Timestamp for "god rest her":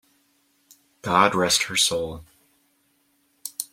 1.03-1.75